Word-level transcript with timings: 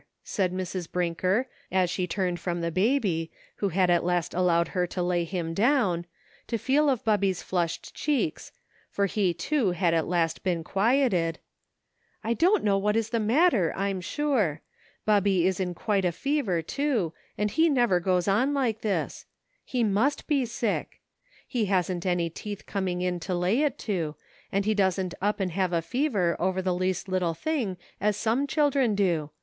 said 0.23 0.51
Mrs. 0.51 0.91
Brinker, 0.91 1.47
as 1.71 1.87
she 1.91 2.07
turned 2.07 2.39
from 2.39 2.61
the 2.61 2.71
baby, 2.71 3.29
who 3.57 3.69
had 3.69 3.91
at 3.91 4.03
last 4.03 4.33
allowed 4.33 4.69
her 4.69 4.87
to 4.87 5.03
lay 5.03 5.23
him 5.25 5.53
down, 5.53 6.07
to 6.47 6.57
feel 6.57 6.89
of 6.89 7.05
Bubby's 7.05 7.43
flushed 7.43 7.93
cheeks, 7.93 8.51
for 8.89 9.05
he 9.05 9.31
too 9.31 9.73
had 9.73 9.93
at 9.93 10.07
last 10.07 10.41
been 10.43 10.63
quieted, 10.63 11.37
"I 12.23 12.33
don't 12.33 12.63
know 12.63 12.79
what 12.79 12.95
is 12.95 13.11
the 13.11 13.19
matter, 13.19 13.71
I'm 13.75 14.01
sure. 14.01 14.63
Bubby 15.05 15.45
is 15.45 15.59
in 15.59 15.75
quite 15.75 16.03
a 16.03 16.11
fever, 16.11 16.63
too, 16.63 17.13
and 17.37 17.51
he 17.51 17.69
never 17.69 17.99
goes 17.99 18.27
on 18.27 18.55
like 18.55 18.81
this. 18.81 19.27
He 19.63 19.83
must 19.83 20.25
be 20.25 20.47
sick. 20.47 20.99
He 21.47 21.65
hasn't 21.65 22.07
any 22.07 22.27
teeth 22.31 22.65
coming 22.65 23.19
to 23.19 23.35
lay 23.35 23.59
it 23.61 23.77
to, 23.85 24.15
and 24.51 24.65
he 24.65 24.73
doesn't 24.73 25.13
up 25.21 25.39
and 25.39 25.51
have 25.51 25.71
a 25.71 25.81
fever 25.83 26.35
over 26.39 26.59
the 26.59 26.73
least 26.73 27.07
little 27.07 27.35
thing 27.35 27.77
as 27.99 28.17
some 28.17 28.47
children 28.47 28.95
do. 28.95 29.29